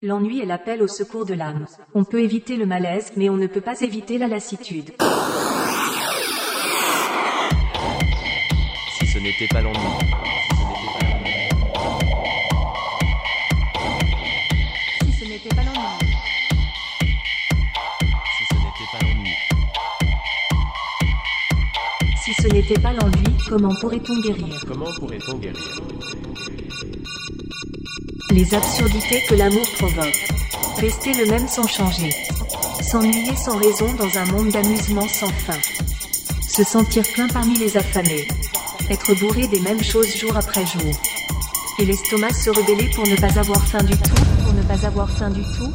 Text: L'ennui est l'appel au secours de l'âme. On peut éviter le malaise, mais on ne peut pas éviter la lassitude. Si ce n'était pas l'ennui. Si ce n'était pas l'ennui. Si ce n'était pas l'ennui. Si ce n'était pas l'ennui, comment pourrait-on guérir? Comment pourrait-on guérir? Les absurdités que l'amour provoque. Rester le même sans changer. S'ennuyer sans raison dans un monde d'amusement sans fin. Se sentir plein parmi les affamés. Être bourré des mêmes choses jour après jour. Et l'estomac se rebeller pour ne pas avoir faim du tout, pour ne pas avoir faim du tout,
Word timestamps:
L'ennui 0.00 0.38
est 0.38 0.46
l'appel 0.46 0.80
au 0.80 0.86
secours 0.86 1.26
de 1.26 1.34
l'âme. 1.34 1.66
On 1.92 2.04
peut 2.04 2.22
éviter 2.22 2.54
le 2.56 2.66
malaise, 2.66 3.10
mais 3.16 3.28
on 3.28 3.36
ne 3.36 3.48
peut 3.48 3.60
pas 3.60 3.80
éviter 3.80 4.16
la 4.16 4.28
lassitude. 4.28 4.94
Si 8.96 9.06
ce 9.08 9.18
n'était 9.18 9.48
pas 9.48 9.60
l'ennui. 9.60 9.80
Si 15.02 15.12
ce 15.18 15.24
n'était 15.24 15.48
pas 15.48 15.64
l'ennui. 15.64 16.12
Si 18.36 18.44
ce 18.48 18.54
n'était 18.54 18.86
pas 18.92 19.00
l'ennui. 19.02 19.34
Si 22.22 22.34
ce 22.34 22.46
n'était 22.46 22.80
pas 22.80 22.92
l'ennui, 22.92 23.36
comment 23.48 23.74
pourrait-on 23.80 24.20
guérir? 24.20 24.64
Comment 24.68 24.92
pourrait-on 25.00 25.38
guérir? 25.38 25.80
Les 28.30 28.54
absurdités 28.54 29.22
que 29.28 29.34
l'amour 29.34 29.66
provoque. 29.78 30.28
Rester 30.76 31.14
le 31.14 31.30
même 31.30 31.48
sans 31.48 31.66
changer. 31.66 32.10
S'ennuyer 32.82 33.34
sans 33.36 33.56
raison 33.56 33.92
dans 33.94 34.18
un 34.18 34.26
monde 34.26 34.50
d'amusement 34.50 35.08
sans 35.08 35.28
fin. 35.28 35.58
Se 36.46 36.62
sentir 36.62 37.04
plein 37.14 37.26
parmi 37.28 37.56
les 37.56 37.76
affamés. 37.76 38.28
Être 38.90 39.14
bourré 39.14 39.48
des 39.48 39.60
mêmes 39.60 39.82
choses 39.82 40.14
jour 40.14 40.36
après 40.36 40.66
jour. 40.66 40.92
Et 41.78 41.86
l'estomac 41.86 42.34
se 42.34 42.50
rebeller 42.50 42.90
pour 42.94 43.06
ne 43.06 43.16
pas 43.16 43.38
avoir 43.38 43.64
faim 43.66 43.82
du 43.82 43.96
tout, 43.96 44.24
pour 44.44 44.52
ne 44.52 44.62
pas 44.62 44.86
avoir 44.86 45.10
faim 45.10 45.30
du 45.30 45.42
tout, 45.42 45.72